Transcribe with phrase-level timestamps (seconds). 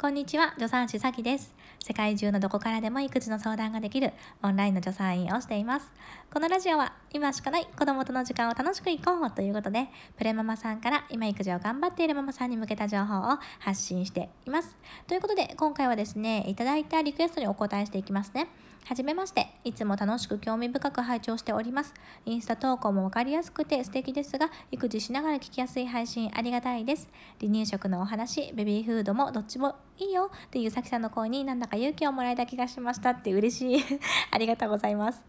[0.00, 1.52] こんにちは、助産師さきです。
[1.80, 4.12] 世界中のどこからでも育児の相談ができる
[4.44, 5.90] オンラインの助産院をしています。
[6.32, 14.76] このラジオは今しかない子供との時間を楽しくいこうということで、プレママさんから今育児を頑張っているママさんに向けた情報を発信しています。
[15.08, 18.46] ということで、今回はですね、いただいたリクエストにお答えしていきますね。
[18.84, 19.48] はじめまして。
[19.64, 21.92] いつも楽しく興味深く拝聴しております。
[22.24, 27.08] インスタ投稿もわかりやすくて素敵ですが、育児しながら聞きやすい配信ありがたいです。
[27.40, 33.84] 離乳食のお話、ベビーフードもどっちもいいよっていうさきさんの声になんだか勇気をもらえた気がしましたって嬉しい。
[34.30, 35.24] ありがとうございます。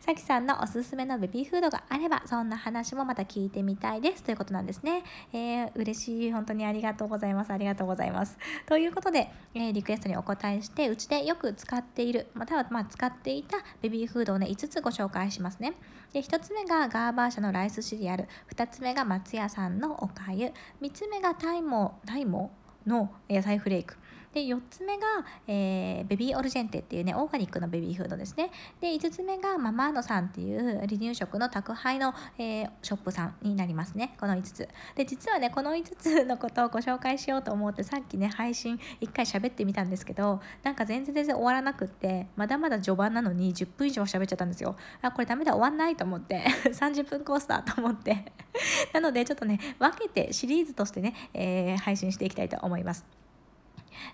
[0.00, 5.04] さきさんのおすすめのベビーフードがあれば、そんな話もまた聞いてみたいですということなんですね。
[5.32, 6.32] えー、嬉しい。
[6.32, 7.52] 本当にありがとうございます。
[7.52, 8.38] ありがとうございます。
[8.66, 15.74] ということで、えー、リクエストにお答えして、うちでよく使っている、またはま使っていたベビーフードをね、5つご紹介しますね。
[16.12, 22.50] で、1つ目がガーバー社のライスシリアル、2つ目が松屋さんのおかゆ、3つ目がタイモ、タイモ
[22.86, 23.96] の野菜フレーク。
[24.32, 25.06] で4つ目が、
[25.46, 28.50] えー、ベビーオルジェンテっていうねオーガニックのベビーフードですね。
[28.80, 34.14] で5つ目がママーノさんっていう離乳食の宅配の、えー、ショップさんになりますね。
[34.18, 34.68] この5つ。
[34.94, 44.76] で実はねこの5つのことをご紹介しようと思ってさっきね配信1回喋ってみたんですけどなんか全然全然終わらなくってまだまだ序盤なのに10分以上喋っちゃったんですよ。
[45.02, 48.32] あこれダメだ終わんないと思って 30分コースだと思って。
[48.92, 53.04] なのでちょっとね分けてシリーズとしてね、えー、配信していきたいと思います。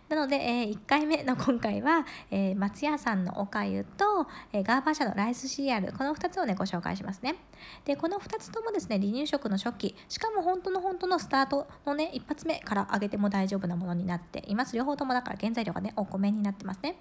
[0.08, 7.36] なので、えー、1回目の 今回は、えー、松屋さんのおかゆと、えー、ガーバー社のライスシリアル、この2つをね、ご紹介しますね。
[7.84, 14.76] で、この2つともですね、離乳食の初期、しかも本当の本当のスタートのね、一発目から揚げても大丈夫なものになっています。
[14.76, 16.96] 両方ともだから原材料がね、お米になってますね。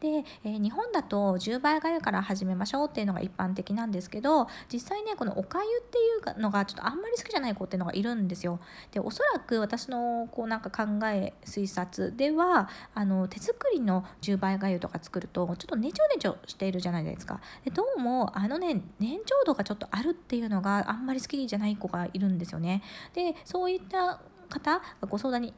[0.00, 8.60] で、えー、日本だと10倍がゆから始めましょうっていうのが一般的なんですけど実際ねこのおかゆっていうのがちょっとあんまり好きじゃない子っていうのがいるんですよ
[8.92, 17.40] でおそらく私のこうなんか考え推察ではあの手作りの10倍がゆとか作るとちょっとネチョネチョしているじゃないですか。
[17.64, 22.82] でどうもあのね年長度がちょっとあるっていうのがあんまり好きじゃない子がいるんですよね。
[23.14, 25.54] でそういった方がご相談に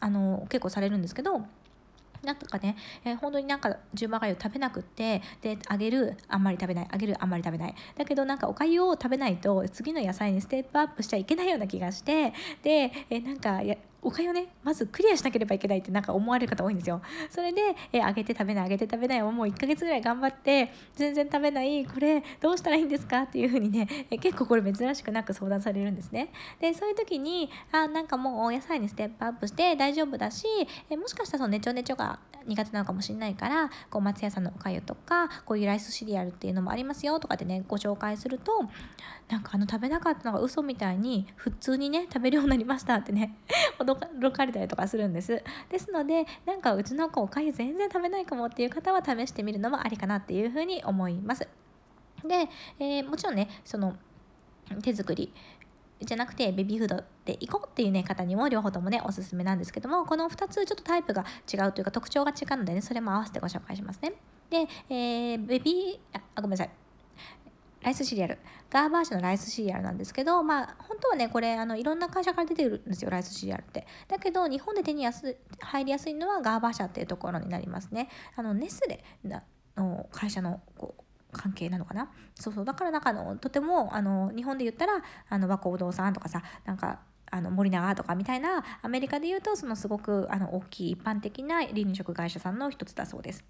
[0.00, 1.42] あの結構されるんですけど
[2.22, 7.74] なんとかね、えー、本当になんか十番がゆ食べなくってであげるあんまり食べないあげるあんまり食べない。
[7.96, 12.32] だけどなんかおかゆを食べないと次の野菜にステップアップしちゃいけないような気がして
[12.62, 17.02] で、えー、なんかやおかゆをねまずクリアしなければいけないってなんか思われる方多いんですよ。
[17.28, 17.60] それで、
[17.92, 26.28] えー、揚げて食べない揚げて食べないをもう1ヶ月ぐらい頑張って全然食べないこれどうしたらいいんですかっていう風にね、え、結構これ珍しくなく相談されるんですね。
[26.60, 30.46] でそういう時にあなんかもうお野菜にステップアップして大丈夫だし、
[30.88, 38.52] え、もしかしたらそのネチョネチョが苦手なのかもしれないからこう松屋さんのおかゆとかこういうライスシリアルっていうのもありますよとかってねご紹介すると
[39.28, 43.36] なんかあの食べなかったのが嘘みたいに普通にね食べるようになりましたってね
[43.78, 43.95] 驚
[44.32, 45.42] かれたりとかするんです。
[45.70, 51.48] ですのでなんかうちの子おかゆ全然食べないかもっていう方は試してみるのもありかなっていうふうに思います。
[52.24, 52.48] で、
[52.78, 53.96] えー、もちろんねその
[54.82, 55.32] 手作り
[56.00, 64.12] じゃなくてベビーフードでいこうっていうね方にも両方ともねおすすめなんですけどもこの2つちょっとタイプが違うというか特徴が違うのでねそれも合わせてご紹介しますね。
[64.50, 66.85] で、えー、ベビーあごめんなさい。
[67.86, 68.38] ライスシリアル。
[68.68, 73.86] ガーバー社のライスシリアルなんですけど、まあ、本当はね、これ、あの、いろんな会社から出てるんですよ、ライスシリアルって。
[74.08, 78.08] だけど、日本で手に安入りやすいのはガーバー社っていうところになりますね。
[78.34, 79.04] あの、ネスレ
[79.76, 82.10] の会社の、こう、関係なのかな？
[82.34, 93.44] そうそうだからなんかのとてもあの日本で言ったらあの和光堂さんとかさなんかあの森永とかみたいなアメリカで言うとそのすごくあの大きい一般的な離乳食会社さんの一つだそうです。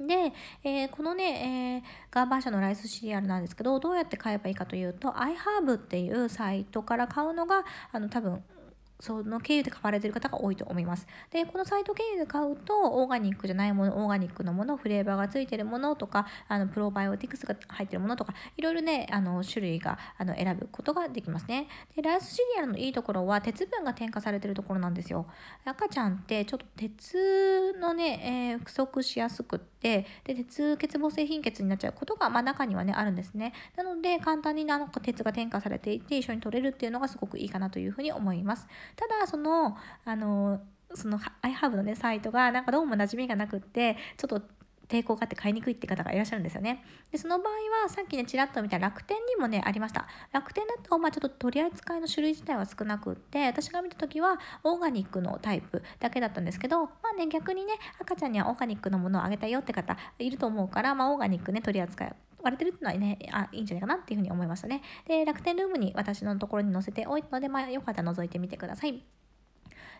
[0.00, 0.32] で、
[0.62, 8.42] えー、このね、えー、ガーバー社のライスシリアルなんですけどどうやって買えばいいかというと iHerb っていうサイトから買うのがあの多分
[9.00, 11.06] その経由で買われてる方が多いと思います。
[11.30, 21.68] で、このサイト経由で買うと、オーガニックじゃないもの、オーガニックのもの、フレーバーがついてるものとか、あのプロバイオティクスが入ってるものとか、いろいろね、あの種類があの選ぶことができますね。
[21.94, 25.26] で、ライスシリアルのいいところは、鉄分が添加されてるところなんですよ。
[25.64, 33.52] 赤ちゃんってちょっと鉄のね、えー、不足しやすくって、で、鉄欠乏性貧血になっちゃうことが、まあ、中にはね、あるんですね。
[33.76, 38.66] なので、簡単になんか鉄が添加されていて、一緒に取れるっていうのがすごくいいかなというふうに思います。
[38.96, 40.60] ただそのあの
[40.94, 44.42] その iHerb のねサイトがなんかどうも馴染みがなくってちょっと
[44.88, 46.82] 抵抗があって買いにくいって方がいらっしゃるんですよね。
[47.12, 50.06] で、その場合はさっきね、ちらっと見た楽天にもね、ありました。
[50.32, 64.82] 楽天だと、まあちょっと取り扱いの種類自体は少なくって、私が見た時はオーガニックのタイプだけだったんですけど、まあね、逆にね、赤ちゃんにはオーガニックのものをあげたいよって方いると思うから、まあオーガニックね、取り扱い割れてるっていうのはね、あ、いいんじゃないかなっていうふうに思いましたね。
[65.06, 69.02] で、楽天ルームに私のところに載せておいたので、まあよかったら覗いてみてください。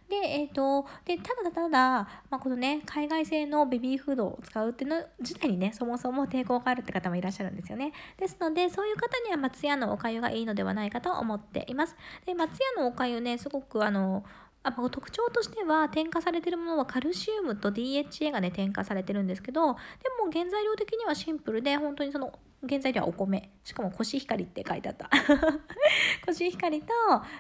[0.09, 7.93] で、えっ、ー、と、で、ただただ、まあ、このね、海外製のベビーフードを使うっていうの自体にね、そもそも抵抗があるって方もいらっしゃるんですよね。
[8.17, 11.95] ですので、そういう方には松屋のおかゆがいいのではないかと思っています。
[12.25, 14.25] で、松屋のおかゆね、すごくあの、
[14.63, 19.79] あ特徴としては添加されてるものはカルシウムと DHA がね添加されてるんですけどで
[20.25, 22.33] も原材料的にはシンプルで本当にその
[22.67, 23.51] 原材料はお米。
[23.63, 25.11] しかもコシヒカリって書いてあった。
[26.25, 26.89] コシヒカリと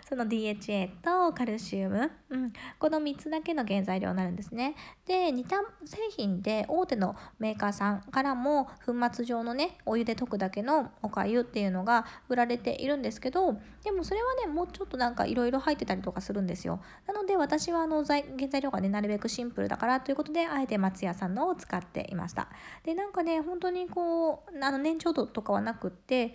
[0.08, 4.74] その DHA とカルシウム、うん、この3つだけの原材料になるんですね。
[5.06, 16.80] で似た製品で大手のメーカーさんからも粉末状のねお湯で溶くだけのおかゆっていうのが売られているんですけどでもそれはねもうちょっとなんかいろいろ入ってたりとかするんですよ。
[17.06, 22.48] なので私はあの原材料がねなるべくシンプルだからということであえて松屋さんのを使っていました。
[22.84, 26.34] でなんかね本当にこうあの年長度とかはなくって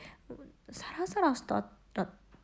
[0.72, 1.66] サラサラした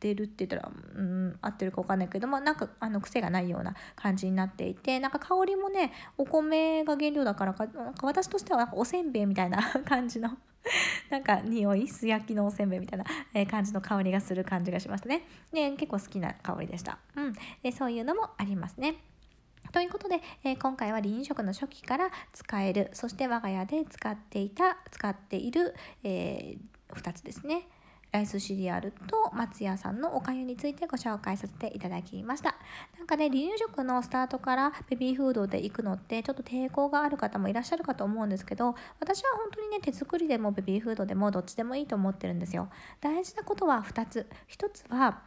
[0.00, 10.30] てるって言ったら、うん、合ってるか分かんないけど、まあ、なんかあの癖がないような感じになっていてなんか香りもねお米が原料だからかなんか私としてはなんかおせんべいみたいな 感じの
[11.10, 15.26] なんか匂い素焼きのおせんべいみたいな、え感じの香りがする感じがしましたね。
[15.52, 16.98] ね結構好きな香りでした。
[17.16, 17.32] うん、
[17.62, 18.96] でそういうのもありますね。
[19.72, 27.68] ということで、えー、今回は離乳食の初期から使えるそして我が家で使っていた使っている、えー、2つですね。
[28.12, 32.56] ライスシリアルと松屋さんのおかゆについてご紹介させていただきました。
[32.98, 42.68] なんかね離乳食のスタートからベビーフードで行くのってちょっと抵抗がある方もいらっしゃるかと思うんですけど私は本当にね手作りでもベビーフードでもどっちでもいいと思ってるんですよ。
[43.00, 44.28] 大事なことは2つ。
[44.48, 45.22] 1つは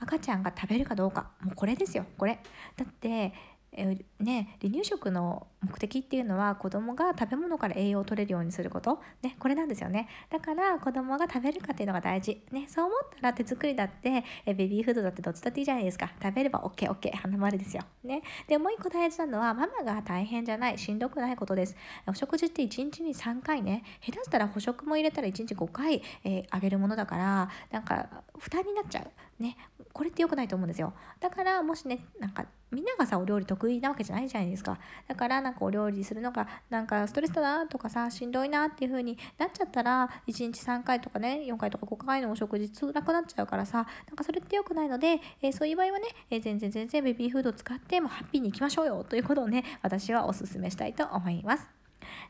[0.00, 1.30] 赤ちゃんが食べるかどうか。
[1.40, 2.38] もうこれですよこれ。
[2.76, 3.32] だって
[3.72, 10.08] えね、離乳食の目的っていうのは子供が食べ物から栄養を取れるようにすること、ね、これなんですよね。
[10.30, 16.10] だから子供が食べるかっていうのが大事、ね、そう思ったら手作りだってえベビーフードだってどっちだっていいじゃないですか。
[16.22, 21.76] 食べれば OKOK 花丸ですよ、ね、でもう一個大事なのはママが大変じゃないしんどくないことです。
[22.06, 23.82] お食事って1日に3回ね。
[24.00, 29.10] 下手したら補食も入れたら1日5回、えー、あげるものだからなんか負担になっちゃう。
[29.38, 29.56] ね
[29.92, 51.75] これって良くないと思うんですよだからもしねなんかみんながさお料理得意なわけじゃないじゃないですかだからなんかお料理するのがなんかストレスだなとかさしんどいなっていう風になっちゃったら1日3回とかね4回とか5回のお食事辛くなっちゃうからさなんかそれって良くないので、えー、そういう場合はね、えー、全然全然ベビーフードを使ってもハッピーにいきましょうよということをね私はおすすめしたいと思います。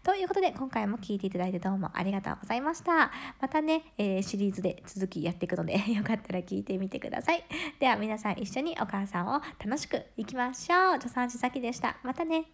[0.02, 3.10] ということで、今回も聴いていただいてどうもありがとうございました。
[3.40, 7.44] またね、えー、シリーズで続きやっていくので、 よかったら聞いてみてください。
[7.80, 11.00] では皆さん一緒にお母さんを楽しくいきましょう。
[11.00, 11.96] 助産師さきでした。
[12.02, 12.46] またね。